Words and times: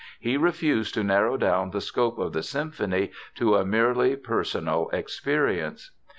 He 0.19 0.35
refused 0.35 0.95
to 0.95 1.03
narrow 1.03 1.37
down 1.37 1.69
the 1.69 1.79
scope 1.79 2.17
of 2.17 2.33
the 2.33 2.41
symphony 2.41 3.11
to 3.35 3.55
a 3.55 3.63
merely 3.63 4.15
personal 4.15 4.89
experience. 4.89 5.91